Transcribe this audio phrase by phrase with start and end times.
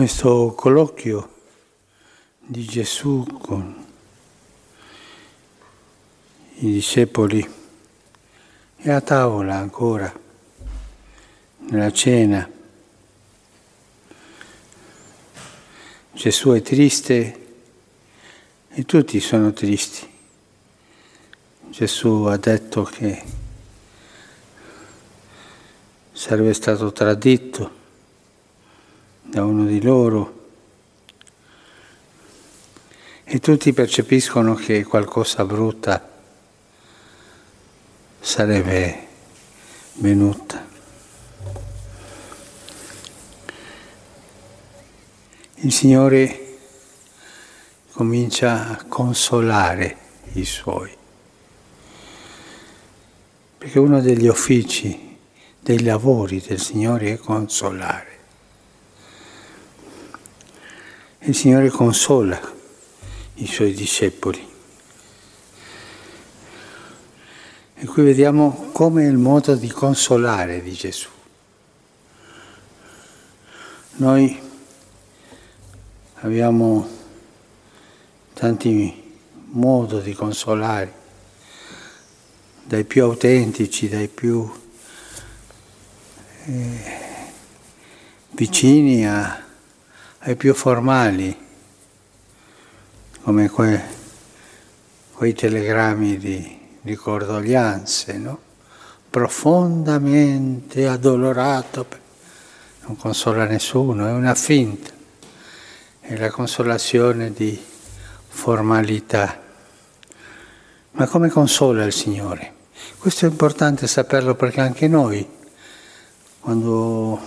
[0.00, 1.42] questo colloquio
[2.38, 3.86] di Gesù con
[6.54, 7.46] i discepoli
[8.76, 10.10] è a tavola ancora,
[11.68, 12.50] nella cena.
[16.12, 17.56] Gesù è triste
[18.70, 20.08] e tutti sono tristi.
[21.68, 23.22] Gesù ha detto che
[26.10, 27.79] sarebbe stato tradito
[29.30, 30.38] da uno di loro
[33.22, 36.10] e tutti percepiscono che qualcosa brutta
[38.18, 39.06] sarebbe
[39.94, 40.66] venuta.
[45.62, 46.56] Il Signore
[47.92, 49.96] comincia a consolare
[50.32, 50.90] i Suoi,
[53.58, 55.16] perché uno degli uffici,
[55.60, 58.19] dei lavori del Signore è consolare.
[61.22, 62.40] Il Signore consola
[63.34, 64.42] i Suoi discepoli.
[67.74, 71.08] E qui vediamo come il modo di consolare di Gesù.
[73.96, 74.40] Noi
[76.20, 76.88] abbiamo
[78.32, 79.18] tanti
[79.50, 80.94] modi di consolare,
[82.64, 84.50] dai più autentici, dai più
[86.46, 87.32] eh,
[88.30, 89.48] vicini a,
[90.20, 91.36] ai più formali,
[93.22, 93.82] come que,
[95.12, 98.38] quei telegrammi di, di condoglianze, no?
[99.10, 101.86] profondamente addolorato,
[102.86, 104.98] non consola nessuno, è una finta
[106.10, 107.56] è la consolazione di
[108.26, 109.40] formalità.
[110.92, 112.54] Ma come consola il Signore?
[112.98, 115.24] Questo è importante saperlo perché anche noi,
[116.40, 117.20] quando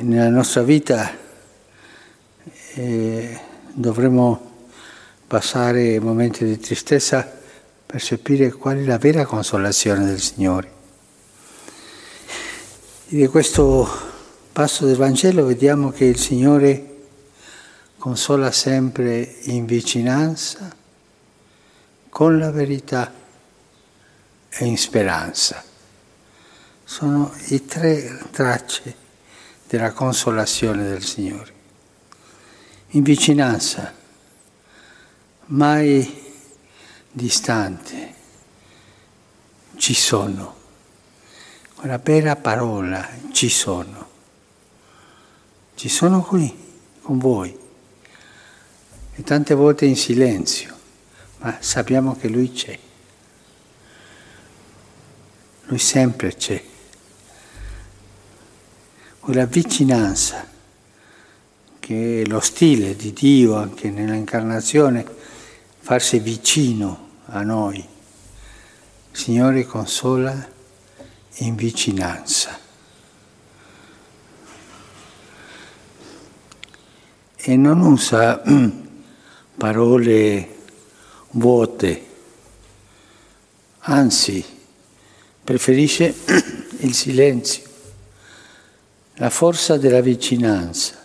[0.00, 1.10] nella nostra vita
[2.74, 3.40] eh,
[3.72, 4.66] dovremo
[5.26, 7.36] passare momenti di tristezza,
[7.84, 10.76] percepire qual è la vera consolazione del Signore.
[13.06, 13.88] Di questo
[14.52, 16.96] passo del Vangelo vediamo che il Signore
[17.98, 20.76] consola sempre in vicinanza,
[22.08, 23.12] con la verità
[24.48, 25.62] e in speranza.
[26.84, 29.06] Sono i tre tracce
[29.68, 31.52] della consolazione del Signore.
[32.92, 33.94] In vicinanza,
[35.46, 36.26] mai
[37.12, 38.14] distante,
[39.76, 40.56] ci sono.
[41.74, 44.06] Quella vera parola, ci sono.
[45.74, 46.66] Ci sono qui
[47.02, 47.56] con voi
[49.14, 50.76] e tante volte in silenzio,
[51.38, 52.78] ma sappiamo che Lui c'è.
[55.66, 56.67] Lui sempre c'è.
[59.28, 60.42] Quella vicinanza
[61.78, 65.04] che è lo stile di Dio anche nell'incarnazione,
[65.80, 67.86] farsi vicino a noi.
[69.10, 70.48] Signore consola
[71.40, 72.58] in vicinanza.
[77.36, 78.40] E non usa
[79.58, 80.56] parole
[81.32, 82.06] vuote,
[83.80, 84.42] anzi
[85.44, 86.14] preferisce
[86.80, 87.67] il silenzio,
[89.18, 90.96] la forza della vicinanza,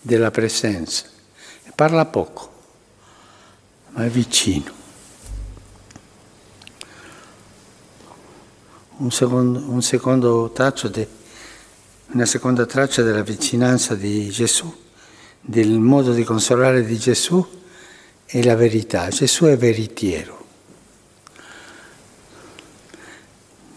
[0.00, 1.04] della presenza.
[1.74, 2.52] Parla poco,
[3.90, 4.78] ma è vicino.
[8.98, 10.52] Un secondo, un secondo
[10.90, 11.08] de,
[12.08, 14.70] una seconda traccia della vicinanza di Gesù
[15.40, 17.42] del modo di consolare di Gesù
[18.26, 19.08] è la verità.
[19.08, 20.38] Gesù è veritiero.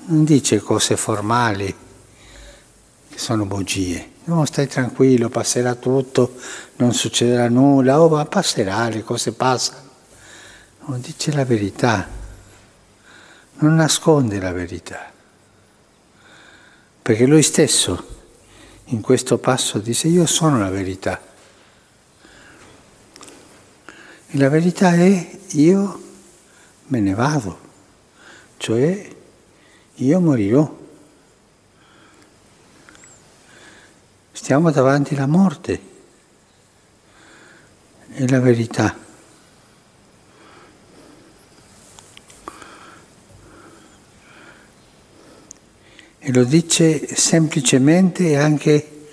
[0.08, 1.74] Non dice cose formali
[3.16, 4.12] sono bugie.
[4.26, 6.36] No, stai tranquillo, passerà tutto,
[6.78, 9.92] non succederà nulla, oh, ma passerà, le cose passano.
[10.86, 12.08] Non dice la verità,
[13.60, 15.12] non nasconde la verità.
[17.02, 18.12] Perché lui stesso
[18.86, 21.20] in questo passo dice io sono la verità.
[24.28, 26.02] E la verità è io
[26.88, 27.60] me ne vado,
[28.58, 29.10] cioè
[29.96, 30.82] io morirò.
[34.44, 35.82] Stiamo davanti alla morte,
[38.12, 38.94] è la verità.
[46.20, 49.08] E lo dice semplicemente e anche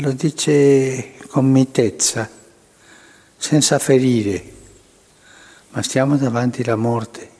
[0.00, 2.28] lo dice con mitezza
[3.38, 4.52] senza ferire,
[5.70, 7.30] ma stiamo davanti alla morte.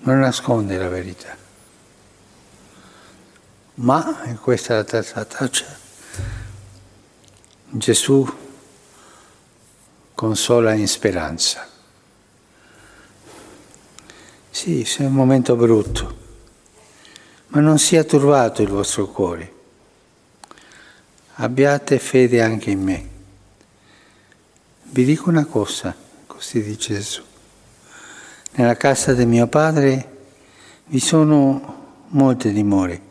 [0.00, 1.47] Non nasconde la verità.
[3.80, 5.64] Ma, e questa è la terza traccia,
[7.70, 8.28] Gesù
[10.14, 11.64] consola in speranza.
[14.50, 16.16] Sì, è un momento brutto,
[17.48, 19.54] ma non sia turbato il vostro cuore.
[21.34, 23.08] Abbiate fede anche in me.
[24.90, 25.94] Vi dico una cosa,
[26.26, 27.22] così dice Gesù.
[28.54, 30.16] Nella casa di mio padre
[30.86, 33.07] vi sono molte dimore.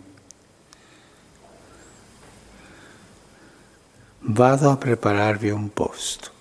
[4.19, 6.31] Vado a prepararvi un posto.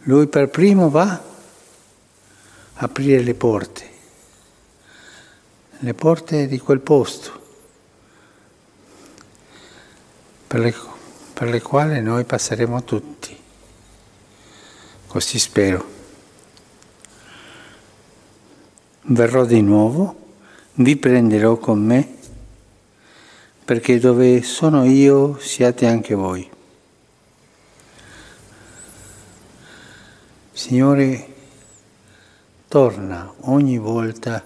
[0.00, 1.22] Lui per primo va a
[2.76, 3.90] aprire le porte,
[5.78, 7.40] le porte di quel posto,
[10.46, 10.74] per le,
[11.32, 13.36] per le quali noi passeremo tutti.
[15.06, 15.94] Così spero.
[19.08, 20.34] Verrò di nuovo,
[20.74, 22.15] vi prenderò con me,
[23.66, 26.48] perché dove sono io siate anche voi.
[30.52, 31.34] Signore,
[32.68, 34.40] torna ogni volta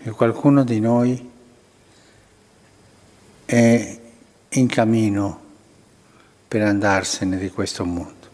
[0.00, 1.30] che qualcuno di noi
[3.44, 4.00] è
[4.50, 5.40] in cammino
[6.46, 8.28] per andarsene di questo mondo.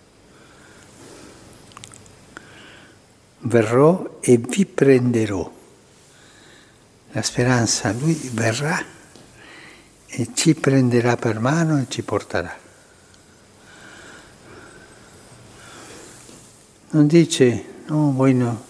[3.39, 5.56] Verrò e vi prenderò.
[7.17, 8.79] La speranza, lui verrà
[10.05, 12.55] e ci prenderà per mano e ci porterà.
[16.91, 18.65] Non dice, no, voi no,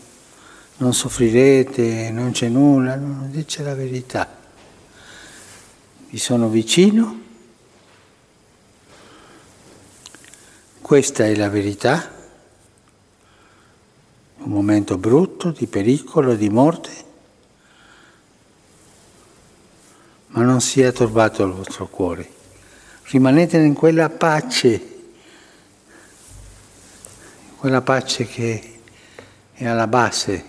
[0.76, 4.38] non soffrirete, non c'è nulla, no, dice la verità.
[6.08, 7.22] Vi sono vicino,
[10.80, 12.12] questa è la verità,
[14.36, 17.04] un momento brutto di pericolo, di morte,
[20.36, 22.26] ma non sia turbato il vostro cuore.
[23.10, 24.94] Rimanete in quella pace
[27.58, 28.80] quella pace che
[29.52, 30.44] è alla base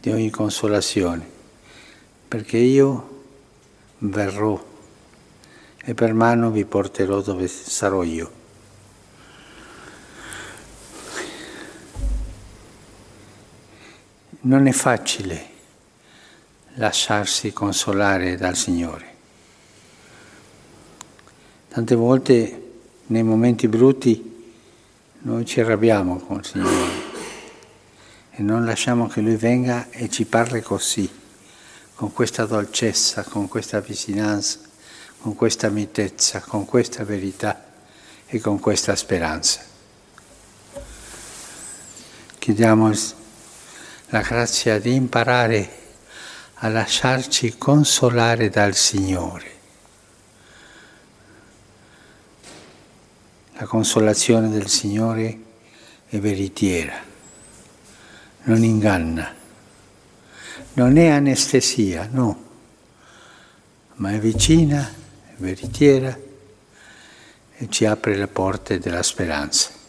[0.00, 1.24] di ogni consolazione,
[2.26, 3.24] perché io
[3.98, 4.60] verrò
[5.84, 8.32] e per mano vi porterò dove sarò io.
[14.40, 15.48] Non è facile
[16.74, 19.18] lasciarsi consolare dal Signore.
[21.72, 22.62] Tante volte
[23.06, 24.44] nei momenti brutti
[25.20, 26.92] noi ci arrabbiamo con il Signore
[28.32, 31.08] e non lasciamo che Lui venga e ci parli così,
[31.94, 34.58] con questa dolcezza, con questa vicinanza,
[35.20, 37.66] con questa mitezza, con questa verità
[38.26, 39.60] e con questa speranza.
[42.36, 42.92] Chiediamo
[44.08, 45.70] la grazia di imparare
[46.54, 49.58] a lasciarci consolare dal Signore
[53.60, 55.38] La consolazione del Signore
[56.08, 56.94] è veritiera,
[58.44, 59.34] non inganna,
[60.72, 62.44] non è anestesia, no,
[63.96, 66.18] ma è vicina, è veritiera
[67.58, 69.79] e ci apre le porte della speranza.